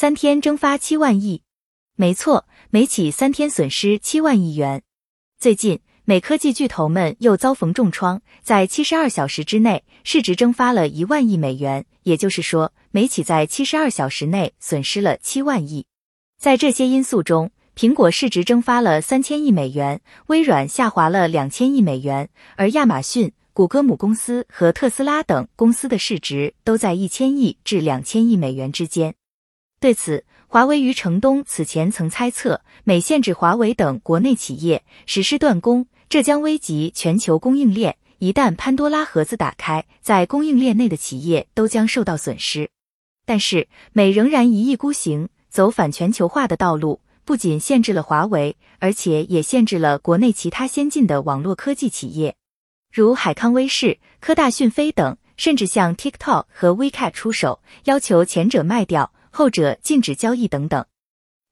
[0.00, 1.42] 三天蒸发七万亿。
[1.94, 4.80] 没错，美企三天损失七万亿元。
[5.38, 11.84] 最近，美科技巨头们又遭逢重创，在七十二小时之内，市值蒸发了一万亿美元。
[12.04, 15.84] 也就是说，美企在七十二小时内损失了七万亿。
[16.38, 29.14] 在这些因素中，苹果市值蒸发了三千亿美元，微软下滑了两千亿美元，而亚马逊、谷歌母公司和特斯拉等公司的市值都在一千亿至两千亿美元之间。
[29.80, 37.96] 对此，华为余承东此前曾猜测，美限制华为等国内企业实施断供，这将危及全球供应链。
[38.18, 42.68] 一旦潘多拉盒子打开，在供应链内的企业都将受到损失。
[43.24, 47.00] 但是，美仍然一意孤行，走反全球化的道路。
[47.24, 52.34] 不仅限制了华为，而且也限制了国内其他先进的网络科技企业，
[52.92, 60.84] 如海康威视、科大讯飞等，甚至向 TikTok 和 WeChat 出手，要求前者卖掉，后者禁止交易等等。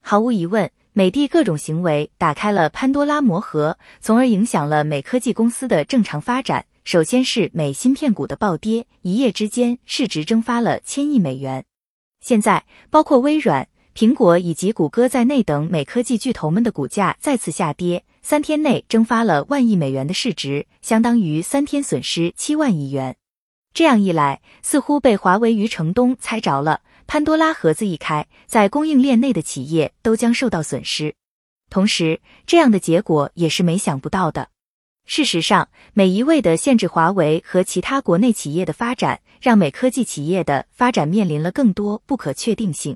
[0.01, 6.65] 毫无疑问，美的各种行为打开了潘多拉魔盒，从而影响了美科技公司的正常发展。
[6.85, 11.65] 首先是美芯片股的暴跌，一夜之间市值蒸发了千亿美元。
[12.21, 13.67] 现在，包括微软。
[13.95, 23.17] 苹果以及谷歌在内等美科技巨头们的股价再次下跌，三天内蒸发了万亿美元的市值，相当于三天损失七万亿元。
[23.73, 31.15] 这样一来，似乎被华为余承东猜着了，潘多拉盒子一开，在供应链内的企业都将受到损失。
[31.67, 34.49] 同时，这样的结果也是没想不到的。
[35.07, 42.95] 事实上，每一味的限制华为和其他国内企业的发展，让美科技企业的发展面临了更多不可确定性。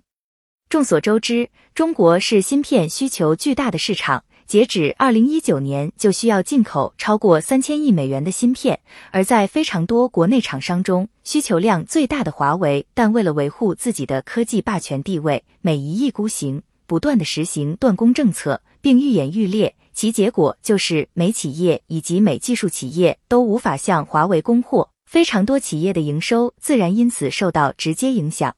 [0.69, 4.23] 众所周知，中国是芯片需求巨大的市场。
[4.47, 8.79] 截止二零一九年，就需要进口超过三千亿美元的芯片。
[9.11, 19.75] 而在非常多国内厂商中，需求量最大的华为，但为了维护自己的科技霸权地位，每一意孤行，不断的实行断供政策，并愈演愈烈。
[19.93, 28.55] 其结果就是美企业以及美技术企业都无法向华为供货，非常多企业的营收自然因此受到直接影响。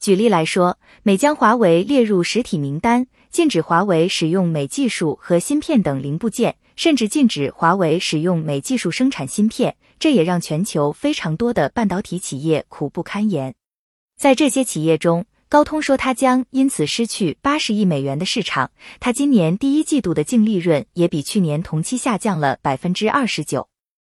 [0.00, 9.76] 举例来说，美将华为列入实体名单，禁止华为使用美技术和芯片等零部件，甚至禁止华为使用美技术生产芯片。
[9.98, 13.54] 这也让全球非常多的半导体企业苦不堪言。
[14.16, 23.68] 在这些企业中，高通说它将因此失去八十亿美元的市场，它今年第一季度的净利润也比去年同期下降了百分之二十九。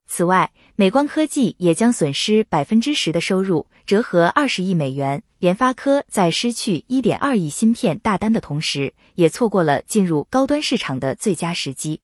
[0.07, 5.23] 此外，美光科技也将损失百分之十的收入，折合二十亿美元。
[5.41, 12.01] 联发科在失去一点二亿芯片大单的同时，也错过了进入高端市场的最佳时机。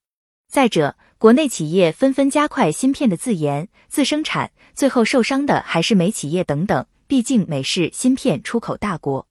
[0.52, 6.84] 再者，国内企业纷纷加快芯片的自研、自生产，最后受伤的还是美企业等等。
[7.06, 9.28] 毕竟美是芯片出口大国。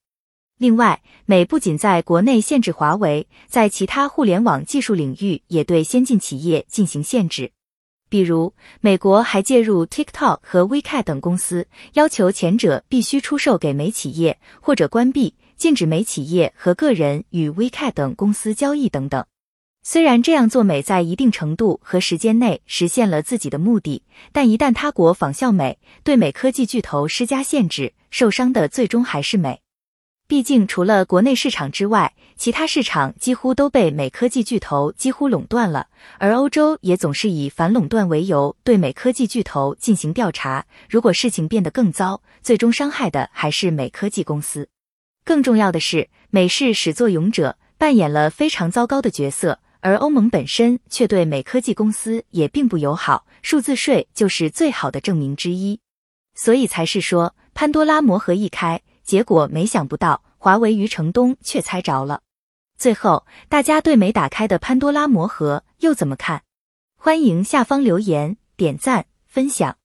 [0.56, 7.50] 另外，美不仅在国内限制华为，在其他互联网技术领域也对先进企业进行限制。
[8.08, 19.24] 比如，美国还介入 TikTok 和 WeChat 等公司，要求前者必须出售给美企业，或者关闭、禁止美企业和个人与 WeChat 等公司交易等等。
[19.82, 24.02] 虽然这样做美在一定程度和时间内实现了自己的目的，
[24.32, 29.60] 但一旦他国仿效美，对美科技巨头施加限制，受伤的最终还是美。
[30.28, 35.86] 毕竟，除了国内市场之外，其他市场几乎都被美科技巨头几乎垄断了。
[36.18, 40.66] 而欧洲也总是以反垄断为由对美科技巨头进行调查。
[40.90, 44.68] 如果事情变得更糟，最终伤害的还是美科技公司。
[45.24, 53.24] 更重要的是，美是始作俑者，扮演了非常糟糕的角色，而欧盟本身却对美科技公司也并不友好。
[53.42, 55.78] 数字税就是最好的证明之一。
[56.34, 58.82] 所以才是说，潘多拉魔盒一开。
[59.06, 62.20] 结果没想不到，华为余承东却猜着了。
[62.76, 66.42] 最后，大家对没打开的潘多拉魔盒又怎么看？
[66.98, 69.78] 欢迎下方留言、点赞、分享。